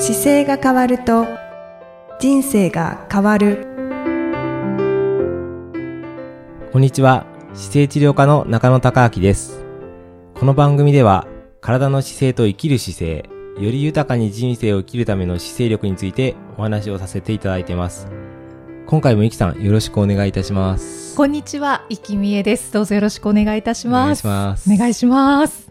[0.00, 1.26] 姿勢が変わると
[2.18, 3.66] 人生が変わる。
[6.72, 7.26] こんにちは。
[7.52, 9.62] 姿勢治療科の中野孝明です。
[10.34, 11.28] この番組では
[11.60, 13.28] 体の姿勢と生きる姿勢
[13.62, 18.08] より豊かに人生を生きるための姿勢力についてお話をさせていただいてます。
[18.86, 21.14] 今回もいきさんよろしくお願いいたします。
[21.14, 22.72] こんにちは、いきみえです。
[22.72, 24.26] どうぞよろしくお願いいたします。
[24.26, 24.72] お願いします。
[24.72, 25.69] お願いします。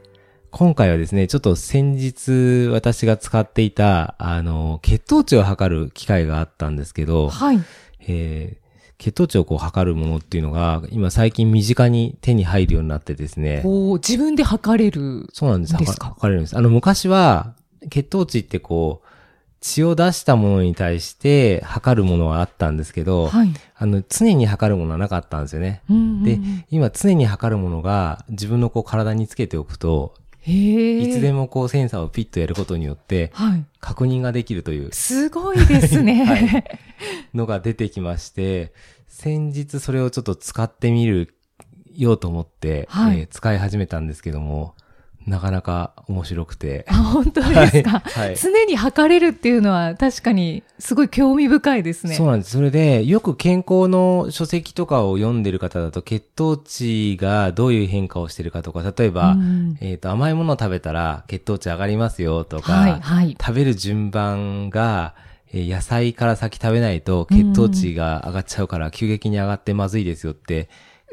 [0.51, 7.59] 今回はですね、ちょっと先日私が使っていた、あの、血糖値を測る機械があったんですけど、はい。
[8.07, 8.69] えー
[8.99, 13.61] 血糖値をこう測るものっていうのが、今最近身近に手に入るようになってですね。
[13.63, 15.29] こう、自分で測れる。
[15.31, 15.77] そうなんです。
[15.77, 16.57] ですか測測れるんです。
[16.57, 17.53] あの、昔は、
[17.89, 19.07] 血糖値ってこう、
[19.61, 23.53] 血を出したものに対して測るものはあったんですけど、はい。
[23.77, 25.81] あの、常に測るものはなかったんですよね。
[25.89, 30.13] うんうんうんで、今常に測るものが自分のこう体につけておくと。
[30.49, 33.65] いつでもこうセンサーをピッとやることによってはい。
[33.79, 36.25] 確認ができるというすごいですね。
[36.25, 36.63] はい
[37.33, 38.73] のが出てきまして、
[39.07, 41.35] 先日それをちょっと使ってみる
[41.93, 44.75] ようと思って、はいえー使い始めたんですけども、
[45.27, 46.85] なかなか面白くて。
[46.87, 52.15] あ、本当ですか、はいはい常に測れるっていうのは確かにすごい興味深いですね。
[52.15, 52.51] そうなんです。
[52.51, 63.37] それで、よく健康の書籍とかを読んでる方だと、血糖値がどういう変化をしてるかとか、例えば、うんえっ、と、甘いものを食べたら血糖値上がりますよとか、はい、はい。
[63.39, 65.15] 食べる順番が、
[65.51, 70.69] えー野菜から先食べないと血糖値が上がっちゃうから急激に上がってまずいですよって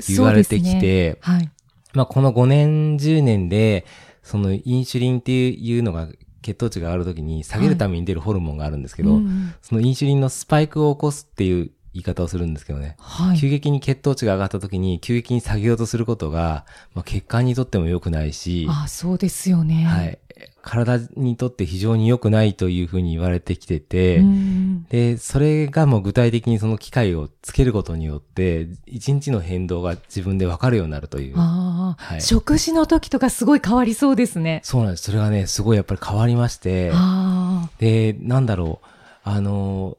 [0.08, 1.50] 言われてきそうですて、ねはい。
[1.96, 3.86] まあこの5年、10年で、
[4.22, 6.08] そのインシュリンっていうのが
[6.42, 12.96] 血糖値が上がるときに下げるために出るホルモンがあるんですけど、うんうんそのインシュリンのスパイクを起こすっていう言い方をするんですけどね。
[12.98, 13.38] はい。
[13.38, 19.84] 急激に血糖値が上がった時に急激に下げようとすることが、まあ、血管にとっても良くないし、あ、そうですよね。
[19.84, 20.18] はい。
[20.62, 31.34] 体にとって非常に良くないというふうに言われてきてて、うんで、それがもう具体的にその機械をつけることによって、一日の変動が自分でわかるようになるという。
[31.36, 34.60] ああ、はい食事の時とかすごい変わりそうですね。
[34.64, 35.04] そうなんです。
[35.04, 38.86] それがね、すごいやっぱり変わりまして、あで、なんだろう、
[39.24, 39.96] あの、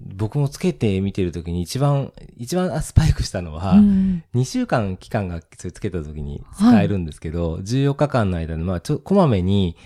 [0.00, 9.76] 僕もつけて見てるときに一番、一番スパイクしたのは、あ、うん2週間期間がそれつけた時に使えるんですけど、14日間の間に、まあ、ちょ、こまめに、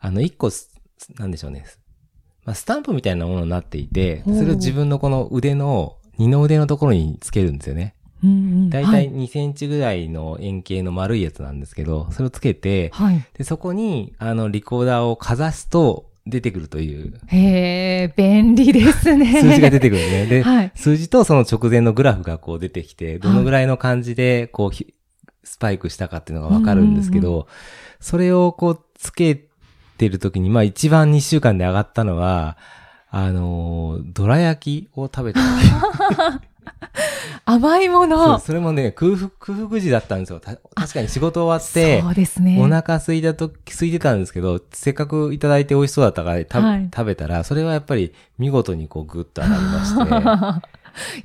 [0.00, 0.70] あの、1個す、
[1.18, 1.64] なんでしょうね。
[2.44, 7.94] まあ、スタンプみたいなものになっていて、それを自分のこの腕の、二の腕のところにつけるんですよね。
[8.22, 13.14] うんうんだいたい2センチぐらいの円形の丸いやつなんですけど、それをつけて、はい。
[13.14, 19.26] はいで、そこに、あの、リコーダーをかざすと、出てくるという、へえ、便利ですね。
[19.42, 20.26] 数字が出てくるね。
[20.26, 20.72] で、はい。
[20.74, 24.94] 数字とその直前のグラフがこう出てきて、どのぐらいの感じで、こうひ、
[25.44, 27.46] スパイクしたかっていうのがわかるんですけど、
[27.98, 29.46] それをこう、つけ
[29.98, 32.56] てる時に、まあ一番2週間で上がったのは、
[33.10, 36.40] あのー、どら焼きを食べた時。
[37.44, 38.38] 甘いもの。
[38.38, 40.40] それもね、空腹、空腹時だったんですよ。
[40.40, 42.58] た確かに仕事終わってそ、うですね。
[42.60, 50.70] お腹空いたとき、空いてたんですけど、せっかくいただいて美味しそうだったから、たはい食べたら、それはやっぱり見事にこうグッと上がりまして、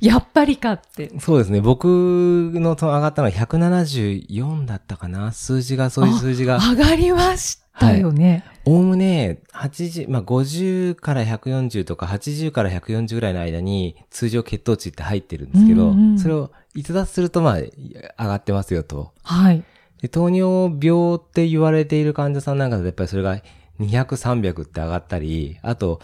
[0.00, 1.12] やっぱりかって。
[1.20, 1.60] そうですね。
[1.60, 5.32] 僕のその上がったのは174だったかな。
[5.32, 6.58] 数字が、そういう数字が。
[6.58, 8.44] 上がりましたよね。
[8.64, 17.70] おおむね、80、まあ、50から140とか80から140ぐらいの間に通常血糖値って入ってるんですけど、うんうんそれを逸脱するとまあ、上
[18.18, 19.12] がってますよと。
[19.22, 19.64] はい。
[20.02, 23.40] で糖尿病って言われている患者さんなんかだとやっぱりそれが
[23.80, 26.00] 200、300って上がったり、あと、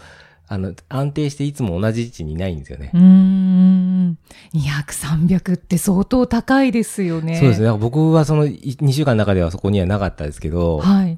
[0.47, 2.91] あの、安定していつも同じ位置にいないんですよね。
[2.93, 4.17] うーん。
[4.53, 7.37] 200、300って相当高いですよね。
[7.37, 7.71] そうですね。
[7.77, 11.17] 僕はその2週間の中ではそこにはなかったですけど、はい。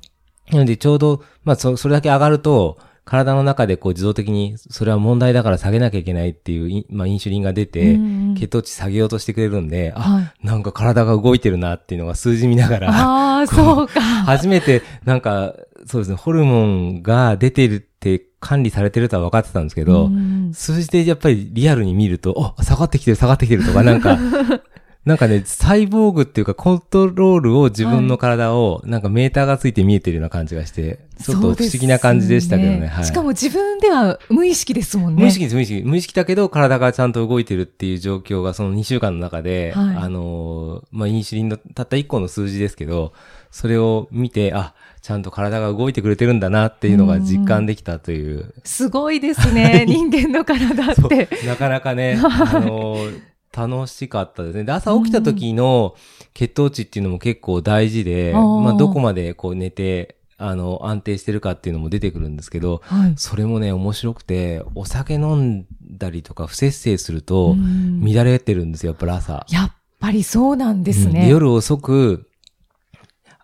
[0.51, 7.99] なのでちょうど、まあそ、それだけ上がると、体の中でこう自動的に、それは問題だから下げなきゃいけないっていうまあインシュリンが出て、
[8.35, 10.31] 血糖値下げようとしてくれるんで、あ、はい。
[10.43, 14.01] なんか体が動いてるなっていうのが数字見ながら、ああ、そうか。
[14.01, 15.53] 初めてなんか、
[15.85, 24.17] そうですね、ホルモンが出てるって管理されてるとは分かってたんですけど、うん数字でやっぱりリアルに見ると、あ、下がってきてる、下がってきてるとか、なんか、
[25.05, 32.75] なんかね、サイボーグっていうかコントロールを自分の体を、なんかメーターがついて見えてるような感じがして、ちょっと不思議な感じでしたけどね。
[32.75, 33.05] そうですはい。
[33.05, 35.21] しかも自分では無意識ですもんね。
[35.21, 35.83] 無意識です、無意識。
[35.83, 43.13] 無意識だけど、体がちゃんと動いてるっていう状況が、その2週間の中で、はいあのー、まあ、インシュリンのたった1個の数字ですけど、
[43.51, 44.73] それを見て、あ、
[45.03, 48.55] ちゃんと体が動いてくれてるんだなっていうのが実感できたという。
[48.63, 49.85] すごいですね。
[49.87, 51.29] 人間の体って。
[51.45, 54.63] なかなかね、あのー楽しかったですね。
[54.63, 55.95] で、朝起きた時の
[56.33, 63.13] 血糖値っていうのも結構大事で、あーまあ、どこまでこう寝て、あの、安定してるかっていうのも出てくるんですけど、はい。
[63.15, 69.45] それもね、面白くて、お酒飲んだりとか不節制すると、うん乱れてるんですよ、やっぱり朝。
[69.49, 71.29] やっぱりそうなんですうんね。
[71.29, 72.27] 夜遅く、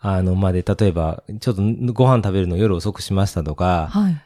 [0.01, 1.61] あの、まで、例えば、ちょっと
[1.93, 4.21] ご飯食べるの夜遅くしましたとか、はい。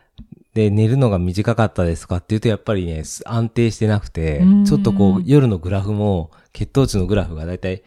[0.55, 7.83] で、寝るのが短かったですかっていうと、やっぱりね、す安定してなくてうん、ちょっとこう、夜のグラフも、血糖値のグラフがだいたい、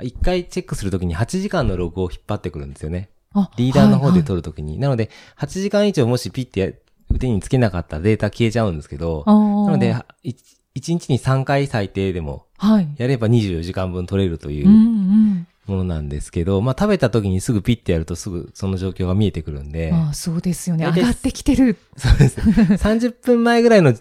[0.00, 3.10] 一回チェックするときに8時間のログを引っ張ってくるんですよね。
[3.34, 4.78] あリーダーの方ではい取るときに。
[4.78, 6.70] なので、8時間以上もしピッてや
[7.10, 9.32] 腕につけなかったらデータ消えちゃうんですけど、な
[9.72, 9.92] ので、
[10.24, 10.36] 1
[10.74, 12.88] 日に3回最低でも、はい。
[12.96, 20.86] やれば24時間分取れるというものなんですけど、まあ食べた時にすぐピッてやるとすぐその状況が見えてくるんで、ああ、そうですよね。
[20.86, 21.76] 上がってきてる。
[21.96, 22.40] そうです。
[22.40, 23.94] 30分前ぐらいの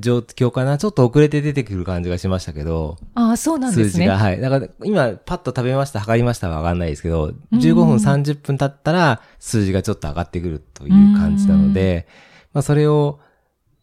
[0.00, 3.90] 状況かなちょっと遅れて出てくる感じがしましたけど、ああ、そうなんですね。
[3.90, 4.18] 数字が。
[4.18, 4.40] はい。
[4.40, 12.08] だから今パッと食べました、測りましたはわかんないですけど、うん15分30分経ったら数字がちょっと上がってくるという感じなので、
[12.52, 13.20] まあそれを、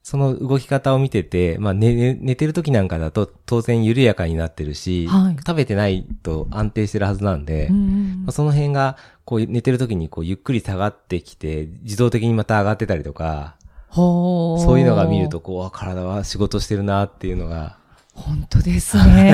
[0.07, 13.55] その動き方を見てて、まあ寝、寝寝てる時なんかだと当然緩やかになってるし、はい食べてないと安定してるはずなんで、うんうんまあ、その辺が、こう寝てる時にこうゆっくり下がってきて、自動的にまた上がってたりとか、
[13.89, 17.77] そういうのが見ると、こう、あ体は仕事してるなっていうのが、
[18.13, 19.33] 本当ですね。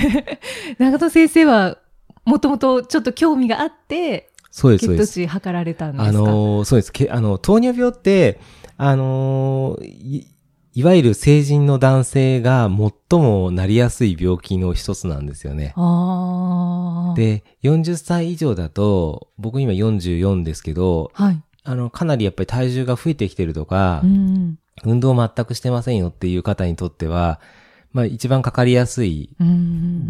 [0.80, 1.76] 長戸先生は、
[2.24, 5.20] もともとちょっと興味があって、そうです、そう血糖です。
[5.20, 6.08] 値測られたんですか？
[6.08, 6.90] あのーそうです。
[6.90, 8.40] けあの、糖尿病って、
[8.76, 10.26] あのーい、
[10.74, 12.70] いわゆる成人の男性が
[13.10, 15.72] 最もなりやすい病気の一つなんですよね。
[15.76, 21.42] ああ。、で、40歳以上だと、僕今44ですけど、はい。
[21.64, 27.40] あの、かなりやっぱり体重が増えてきてるとか、うん運動全くしてませんよっていう方にとっては、
[27.92, 29.30] まあ一番かかりやすい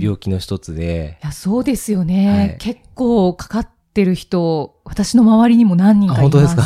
[0.01, 2.29] 病気の一つで、や、そうですよね。
[2.29, 6.65] はい結構かかってる人、私の周りにも何人かいあ本当ですか？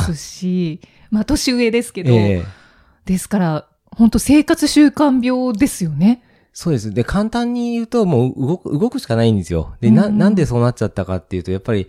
[1.12, 2.60] まあ年上ですけど、ええ
[3.04, 3.66] ですから、
[3.96, 6.22] 本当生活習慣病ですよね。
[6.52, 6.92] そうです。
[6.92, 9.74] で、簡単に言うと、もう動く、動くしかないんですよ。
[9.80, 11.88] で、な、うんなんでそうなっちゃったかっていうと、やっぱり、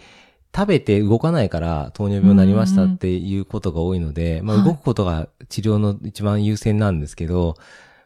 [0.56, 7.56] 食べて動かないから糖尿病になりましたっていうことが多いので、まあはい動くことが治療の一番優先なんですけど、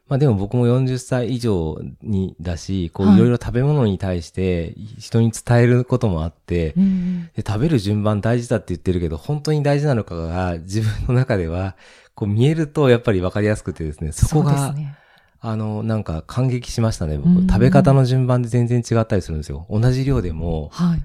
[0.07, 11.75] まあでも僕も40歳以上にだし、こはいういろいろ食べ物に対して人に伝えることもあって、うんで食べる順番大事だって言ってるけど、本当に大事なのかが自分の中では、
[12.13, 14.95] こう見えるとやっぱり分かりやすくてですね、そこが、ね。
[15.41, 17.29] あの、なんか感激しましたね、僕。
[17.29, 19.65] うん食べ方の順番で全然違ったりするんですよ。
[19.69, 21.03] 同じ量でも、はい。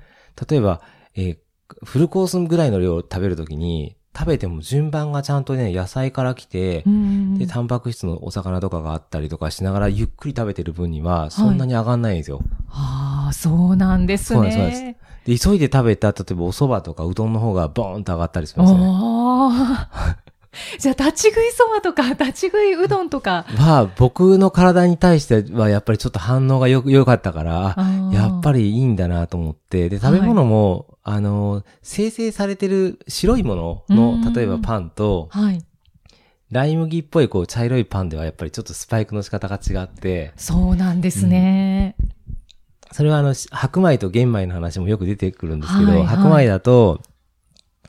[0.49, 0.83] 例えば、
[1.15, 1.39] えー
[1.85, 12.41] フルコースぐらいの量を食べるときに、食べても順番がちゃんとね、野菜から来て、うんで、タンパク質のお魚とかがあったりとかしながらゆっくり食べてる分には、そんなに上がんないんですよ。
[12.69, 14.99] ああ、そうなんですそうなんですそうね。
[15.25, 18.81] で、急いで食べた、例えばお蕎麦とかうどんの方がボーンと上がったりしますね。
[18.83, 20.19] ああ。
[20.79, 23.45] じゃあ、立ち食いそばとか、 立ち食いうどんとか。
[23.57, 28.65] は、僕の体に対してはやっぱりちょっと反応がよく、良かったから、あやっぱり。
[28.65, 35.65] りいいんだなと思って、で、食べ物も、あの、生成されてる白いものうんの、例えばパンと、はい。
[36.51, 41.95] ライ麦っぽいこう茶色いパンではやっぱりちょっとスパイクの仕方が違って、そうなんですね。
[42.93, 47.01] それはあの、し白米と玄米の話もよく出てくるんですけど、はいはい白米だと、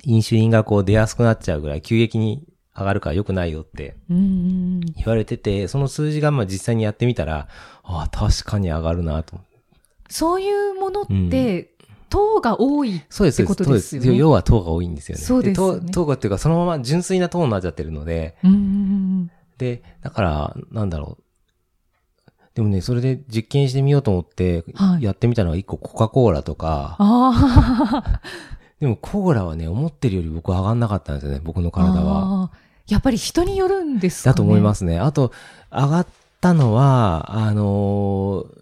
[0.04, 2.44] インシュリンがこう出やすくなっちゃうぐらい急激に
[2.76, 4.80] 上がるから良くないよってうんうん。
[4.82, 7.48] 言われてて、その数字がまあ実際にやってみたら、
[7.84, 9.40] ああ、確かに上がるなと。
[10.08, 11.71] そういうものって、
[12.12, 13.02] 糖が多い。
[13.10, 15.24] そうです、ってことそうですよね要は糖が多いんですよね。
[15.24, 18.36] そうですよね糖糖がっていうか、そのまま純粋な糖になっちゃってるので。
[19.58, 21.24] で、だから、なんだろう。
[22.54, 28.22] でもね、それで実験してみようと思っては、いやってみたのが一個コカ・コーラとか、ああ。
[28.82, 32.52] でもコーラはね、思ってるより僕上がんなかったんですよね、僕の体は。
[32.88, 34.34] やっぱり人によるんですかね。
[34.34, 35.00] だと思いますね。
[35.00, 35.32] あと、
[35.72, 36.08] 上がっ
[36.42, 38.61] たのは、あのー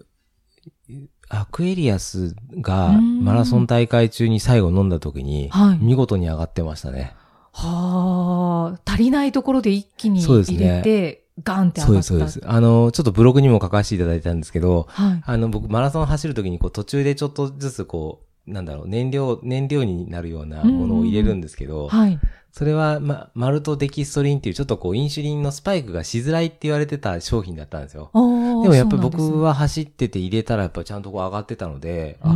[1.30, 7.16] アクエリアスがうんマラソン大会中に最後飲んだ時に、はい見事に上がってましたね。
[7.54, 8.92] はあ。
[8.92, 12.32] 足りないところで一気に入ねれて、ガンって上そうです、がった。
[12.32, 12.52] そうです。
[12.52, 15.24] あの、ちょっとブログにも書かせていただいたんですけど、はい。
[15.26, 22.20] あの、僕マラソン走る時にこう途中でちょっとずつこう、なんだろう、燃料、燃料になるようなものを入れるんですけど、はい。
[22.52, 28.10] それは、ま、マルトデキストリンっていうちょっとこう、インシュリンのスパイクがしづらいって言われてた商品だったんですよ。
[28.14, 28.20] で
[28.64, 32.36] でもやっぱり僕は走ってて入れたらやっぱちゃんとこう上がってたので、あ、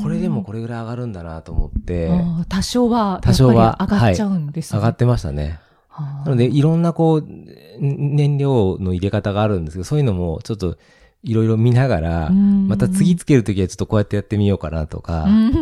[0.00, 2.10] これでもこれれぐらい上がるんだなと思って、
[2.48, 4.78] 多少は、多少は上がっちゃうんですね。
[4.78, 5.60] 上がってましたね。
[5.88, 7.46] はあなので、いろんなこう、ん
[7.80, 10.76] 燃料の入れ方があるんですけど、そういうのもちょっと
[11.22, 12.66] いろいろ見ながら、うん。
[12.66, 15.52] また次つけるときはちょっとこうやってやってみようかなとか、うん。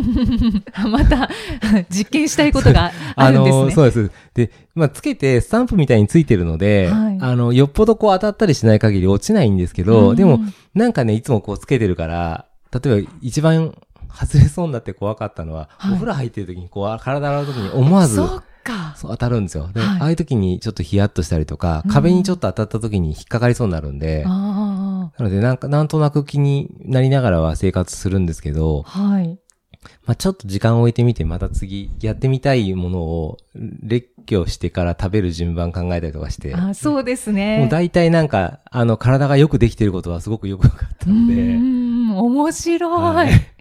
[0.91, 1.29] また
[1.91, 3.65] 実験したいことがあるんですね。
[3.67, 4.11] の、そうです。
[4.35, 7.19] で、まあ、つけてスタンプみたいについてるので、はい。
[7.21, 10.17] あの、よっぽどこう当たったりしない限り落ちないんですけど、うん。
[10.17, 10.41] でも、
[10.75, 13.75] なんかね、いつもこうつけてるから、例えば一番
[14.15, 15.93] 外れそうになって怖かったのは、はい。
[15.93, 19.71] お風呂入ってる時にこう体洗う時に思わず、そう当たるんですよ。
[19.73, 20.01] で、はい。
[20.01, 21.91] ああいう時にちょっとヒヤッとしたりとか、うん。
[21.91, 24.78] 壁にちょっと当たった時に引っかかりそうになるんで、あ
[25.19, 29.39] なのでなんか、なんとなく気になりながらは生活するんですけどあ、、はい。
[30.05, 33.37] まあちょっと時間を置いてみて、また次やってみたいものを
[33.83, 37.59] 列挙してから食べる順番考えたりとかして、あそうですね。
[37.59, 43.15] もう大体なんか、あの、体がよくできてることはすごくよくわかったうので、ん、面白い。
[43.15, 43.58] はい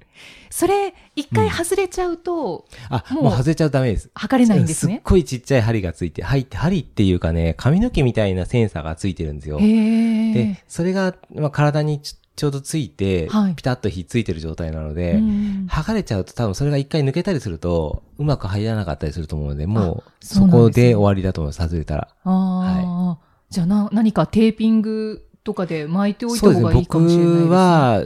[0.50, 4.10] それ、一回外れちゃうと、あ、もうもう外れちゃうとダメです。
[4.14, 5.02] 測れないんですすっね。
[5.04, 9.60] ごいちっちゃい針がついて、針って、針っていうかね、髪の毛みたいなセンサーがついてるんですよ。
[9.60, 22.08] で。、それが、まあ、体にちちょうどついて、はいピタッとひっついてる状態なので、うん剥がれちゃうと多分それが一回抜けたりすると、うまく入らなかったりすると思うので、もう、そこで終わりだと思います、外れたら。
[22.24, 27.42] ああ、じゃあな、何かテーピングとかで巻いておいた方がいいかもしれないですね。
[27.46, 28.04] 僕は、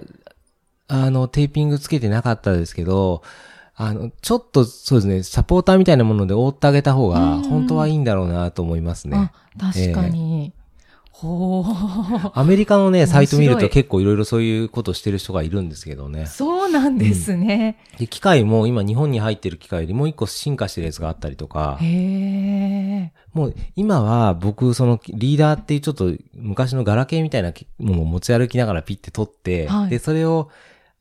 [0.91, 3.23] あの、テーピングつけてなかったですけど、
[3.75, 10.53] あの、ちょっとそうですね、サポーターみたいなもので覆ってあげた方が、うん本当はいいんだろうなと思いますねあ。、確かに。
[11.21, 12.31] ほう。
[12.33, 16.25] アメリカのね、サイト見ると結構いろいろそういうことしてる人がいるんですけどね。
[16.25, 17.77] そうなんですね。
[17.99, 23.13] で、機械も今日本に入ってる機械よりもう一個進化してるやつがあったりとか、へえ。
[23.33, 30.49] もう今は僕そのリーダーっていうちょっと昔のガラケーみたいなものを持ち歩きながらピッて取って、はいで、それを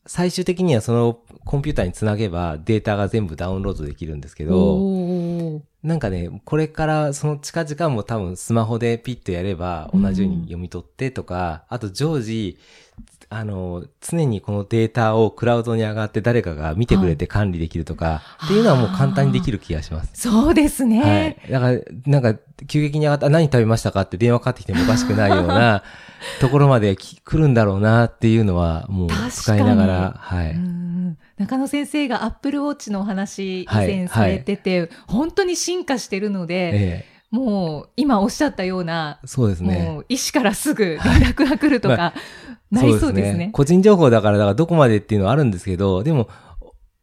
[0.06, 12.58] 最終的にはそのコンピューターにつなげばデータが全部ダウンロードできるんですけど、なんかね、これからその近々も多分スマホでピッとやれば同じように読み取ってとか、あと常時、
[13.32, 20.10] あの、常にこのデータをクラウドに上がって誰かが見てくれて管理できるとか、っていうのはもう簡単にできる気がします。
[20.14, 21.00] そうですね。
[21.00, 21.52] はい。
[21.52, 25.84] だから、なんか、急激に上がった、あ何食べましたかって電話かかってきてもおかしくないような
[26.40, 30.50] ところまでき来るんだろうなっていうのは、もう使いながら、はい。
[30.52, 30.90] うん
[31.38, 39.82] 中野先生がアップルウォッチのお話以はい前されてて、本当に進化してるので、えもう今おっしゃったようなえ、そうですね。
[39.82, 42.12] もう医師からすぐ連絡が来るとか、
[42.70, 43.50] まなりそうですね。
[43.52, 46.28] 個人情報だから、だからどこまでっていうのはあるんですけど、でも、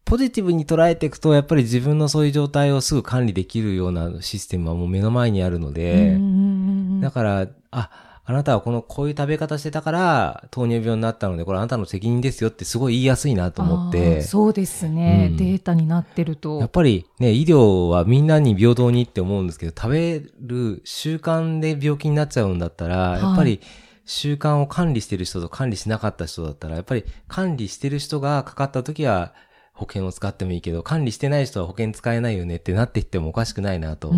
[0.04, 7.90] ポジティブに捉えていくと、やっぱり自分のそういう状態をすぐ管理できるようなシステムはもう目の前にあるので、うんだから、あ、
[8.30, 16.60] あなたはこの、こういう食べ方してたから、糖尿病になったので、これあなたの責任ですよってすごい言いやすいなと思って、そうですね、うんデータになってると。
[16.60, 23.62] やっぱりね、医療はみんなに平等にって思うんですけど、食べる習慣で病気になっちゃうんだったら、いやっぱり
[24.04, 29.32] 習慣を管理してる人と管理しなかった人だったら、やっぱり管理してる人がかかった時は
[29.72, 34.12] 保険を使ってもいいけど、管理してない人は保険使えないよねってなっていってもおかしくないなと、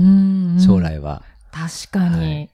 [0.58, 1.22] 将来は。
[1.52, 2.26] 確かに。
[2.26, 2.50] はい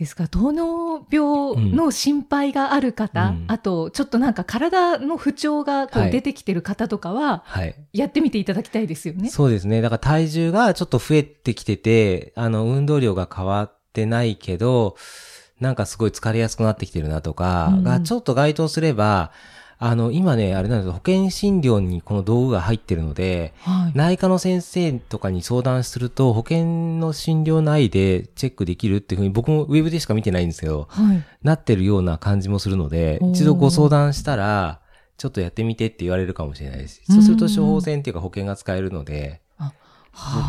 [0.00, 0.24] ですか？
[0.24, 7.74] ら、糖尿病の心配がある方、うんあと、ちょっとなんか体の不調がこはいう出てきてる方とかは、はい。
[7.92, 9.28] やってみていただきたいですよね。
[9.28, 9.82] そうですね。
[9.82, 14.96] だから体重がちょっと増えてきてて、あの、運動量が変わってないけど、
[15.60, 19.30] なんかすごい疲れやすくなってきてるなとかうんがちょっと該当すれば、
[19.82, 23.92] あの、今ね、あれなんですよ保険診療にこの道具が入ってるので、はい。
[23.96, 31.24] 内科の先生とかに相談すると、保険の診療内でチェックできるっていうふうに、僕もウェブでしか見てないんですけど、はい。
[31.42, 34.80] なってるような感じもするので一度ご相談したら、
[35.16, 37.00] ちょっとやってみてって言われるかもしれないです。
[37.10, 39.40] そうすると処方箋っていうか保険が使えるので、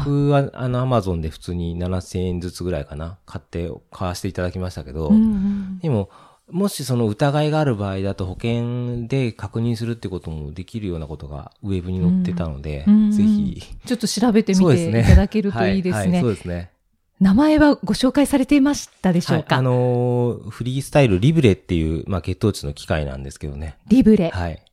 [0.04, 6.10] 僕はあのアマゾンで普通に7000円ずつぐらいかな、買って、買わせていただきましたけど、うんうんでも、
[6.52, 13.62] もしその疑いがある場合だと保険で確認するってこともできるようなことがウェブに載ってたので、うんぜひ。
[13.86, 16.22] ちょっと調べてみそうですねていただけるといいですはいはね。
[16.22, 16.72] そうですね。
[17.20, 23.78] 名前はご紹介されていましたでしょうか、はいあのーフリースタイルリブレっていう、まあ、血糖値の機械なんですけどね。
[23.88, 24.30] リブレ。
[24.30, 24.64] はい。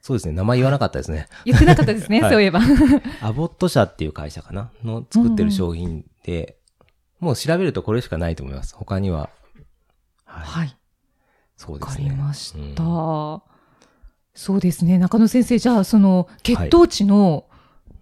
[0.00, 0.32] そうですね。
[0.32, 1.26] 名前言わなかったですね。
[1.44, 2.60] 言ってなかったですね、 はいそういえば。
[3.20, 6.56] アボット社っていう会社かなの作ってる商品で、
[7.20, 8.74] もう調べるとこれしかないと思います。
[8.74, 9.28] 他には。
[10.24, 10.46] はい。
[10.46, 10.76] はい。
[11.66, 12.10] わかそうですね。
[12.10, 12.82] りました。
[12.82, 13.42] うん
[14.34, 14.98] そうですね。
[14.98, 17.46] 中野先生、じゃあ、その、血糖値の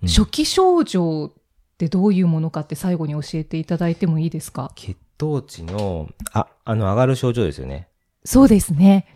[0.03, 1.43] うん初期症状っ
[1.79, 4.71] てどういうものかって最後に教えていただいてもいいですか？
[4.77, 7.89] 血糖値の、あ、あの、上がる症状ですよね。
[8.23, 9.07] そうですね。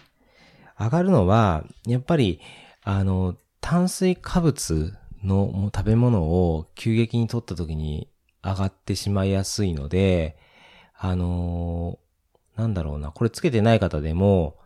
[0.78, 2.40] 上がるのは、やっぱり、
[2.82, 8.08] あの、炭水化物のもう食べ物を急激に取った時に
[8.42, 10.38] 上がってしまいやすいので、
[10.98, 11.98] あの
[12.60, 14.56] なんだろうな、これつけてない方でも、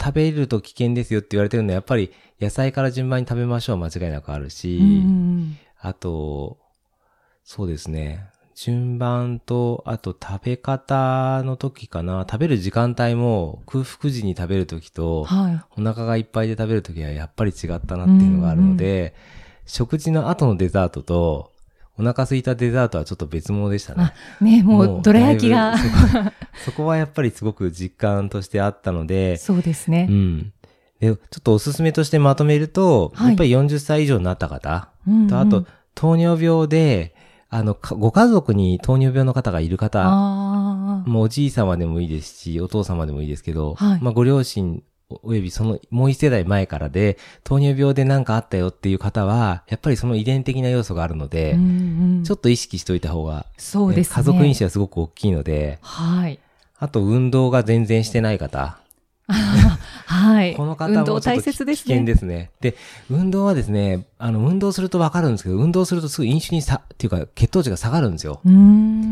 [0.00, 6.58] 食べると危険ですよって言われてるのは、やっぱり野菜から順番に食べましょう間違いなくあるし、うんあと、
[7.44, 8.28] そうですね。
[8.54, 12.24] 順番と、あと食べ方の時かな。
[12.30, 15.60] 食べる時間帯も空腹時に食べる時と、はい。
[15.76, 19.14] お腹がいっぱいで食べる時はやっぱり違ったなっていうのがあるので、
[19.66, 21.51] 食事の後のデザートと、
[21.98, 24.44] お腹空いたデザートはちょっと別物でしたねあ。
[24.44, 25.76] ね、もう、どら焼きが。
[25.76, 25.90] そこ
[26.64, 30.12] そこはやっぱりすごく実感としてあったので、そうですねう。
[30.12, 30.52] ん。
[31.00, 37.14] で、ちょっとおすすめとしてまとめると、はいやっぱり40歳以上になった方、うんうんと、あと、糖尿病で、
[37.50, 40.08] あの、かご家族に糖尿病の方がいる方。
[41.06, 44.82] もうおじい様でもいいですし、お父様でもいいですけど、はいまあご両親
[45.22, 54.14] およびそのもう一世代前からで、糖尿病で何かあったよっていう方は、やっぱりその遺伝的な要素があるので、うんうんちょっと意識しといた方が、そうですね。
[54.14, 56.38] 家族因子はすごく大きいので、はい。
[56.78, 58.78] あと運動が全然してない方、
[60.06, 60.54] はい。
[60.54, 61.94] この方運動大切ですね。
[61.94, 62.50] 危険ですね。
[62.60, 62.76] で、
[63.10, 68.40] 運動はですね、あの、運動するとわかるんですけど、運動するとすぐ飲酒にさ、っていうか血糖値が下がるんですよ。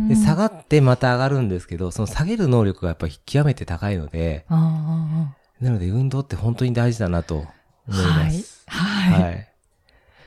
[0.08, 7.46] で、下がってまた上がるんですけど、その下げる能力がやっぱり極めて高いので、あなので運動って本当に大事だなと思
[7.90, 7.94] あ。
[7.94, 8.64] いはいます。。
[8.66, 9.22] はい。
[9.22, 9.48] はい。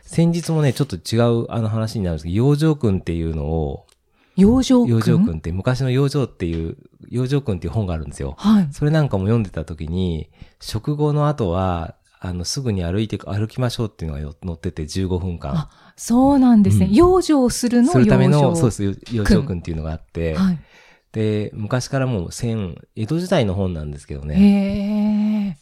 [0.04, 3.88] 先日もね、ちょっと違うあの話になるんですけど、養生君っていうのを、
[4.36, 6.78] 養生養生君君って昔の養生っていう、
[7.10, 8.36] 養生君っていう本があるんですよ。
[8.38, 8.68] はい。
[8.72, 15.56] それなんかも読んでた時に、食後の後は、あの、すぐに歩いて、歩きましょうっていうのがよ載ってて15分間。
[15.56, 16.86] あ、そうなんですね。
[16.86, 20.60] うん養生するのするための、養生そうです、養生君っていうのがあって、はい。
[21.14, 24.36] で、昔からもう千、江戸時代の本なんですけどね。
[24.36, 25.58] へえ。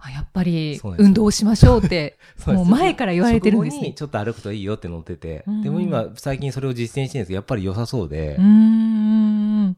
[0.00, 2.16] あ、やっぱり運動しましょうって、
[2.46, 3.92] もう前から言われてるんですね。
[3.92, 9.76] ちょっと歩くといいよって載ってて、うんでも今最近それを実践してるんですけど、やっぱり良さそうで、うーん。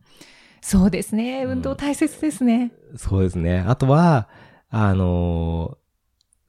[0.61, 1.45] そうですね。
[1.45, 2.73] うん運動大切ですね。
[2.97, 3.65] そうですね。
[3.67, 4.29] あとは、
[4.71, 5.85] あのー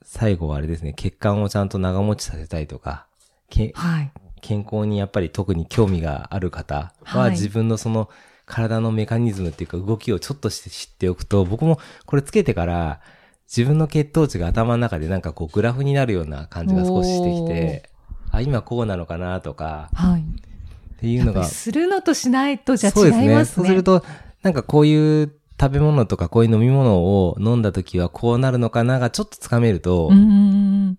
[0.08, 3.08] 最後はあれですね、血管をちゃんと長持ちさせたいとか、
[3.50, 4.12] けはい。
[4.42, 8.10] 健康にやっぱり特に興味がある方ははい自分のその
[8.46, 13.02] 体のメカニズムっていうか動きをちょっとして知っておくと、僕もこれつけてから
[13.48, 17.90] 自分の血糖値が頭の中でなんかこうグラフになるような感じが少ししてきて、
[18.32, 20.22] あ、今こうなのかなとか、はい。
[20.22, 23.24] っていうのがするのとしないとじゃそうですね。
[23.26, 23.56] 違いますね。
[23.56, 24.04] そうすると、
[24.44, 30.98] なんかこういう食べ物とかこういう飲み物を飲んだ時はこうなるのかながちょっとつかめると、うーん。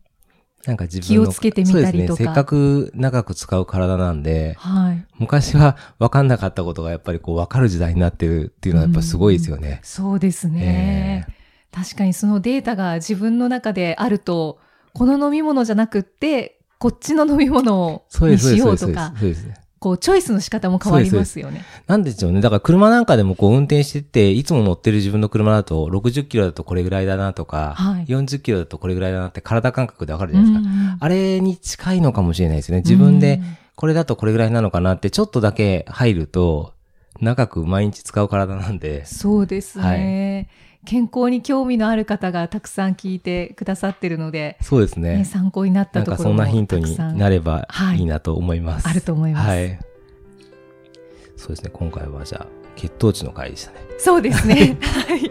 [0.66, 2.26] なんか自分の気をつけてみたりとかそうですね。
[2.26, 5.07] せっかく長く使う体なんで、はい。
[5.18, 9.81] 昔は分かんなかったことがやっぱりこう分かる時代になってるっていうのはやっぱすごいですよね。
[9.83, 11.26] そうですね。
[11.72, 14.59] 確かにそのデータが自分の中であると、
[14.92, 18.83] この飲み物じゃなくって、こっちの飲み物そうです、そうにしです、そうです。
[18.85, 19.65] ようとか、そうです。
[19.87, 21.64] こう、チョイスの仕方も変わりますよね。
[21.87, 22.40] なんでしょうね。
[22.40, 30.68] だから車なんかでもこう運転してって、いつも乗ってる自分の車だと60キロだとこれぐらいだなとか、はい40キロだとこれぐらいだなって体感覚でわかるじゃないですか。
[30.68, 32.79] うんうんあれに近いのかもしれないですね。
[32.79, 33.40] 自分で
[33.77, 36.72] これだとこれぐらいなのかなってちょっとだけ入ると、
[37.20, 39.05] 長く毎日使う体なんで。
[39.05, 40.49] そうですね、
[40.87, 45.18] 健康に興味のある方がたくさん聞いてくださってるので、そうですね。
[45.18, 48.88] ね、参考になっなんかそんたところもなヒントになればはいいいなと思います。
[48.88, 49.49] あると思います。
[49.49, 49.79] はい。
[51.37, 51.70] そうですね。
[51.72, 52.46] 今回はじゃあ、
[52.77, 53.79] 血糖値の回でしたね。
[53.99, 54.79] そうですね。
[54.81, 55.09] はい。
[55.09, 55.31] はい。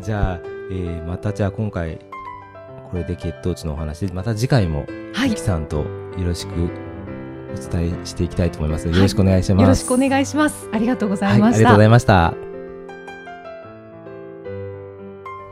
[0.00, 1.98] じゃあ、えー、またじゃあ今回、
[2.90, 5.30] これで血糖値のお話で、また次回も、はい。
[5.30, 5.84] ゆきさんとよ
[6.24, 6.70] ろしく
[7.52, 9.62] お伝えしていきたいと思いますよろしくお願いします。
[9.62, 10.68] よろしくお願いします。
[10.72, 11.56] ありがとうござはいい、ました。
[11.56, 12.51] ありがとうございました。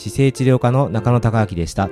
[0.00, 1.90] 姿勢治療科の中野孝明でした。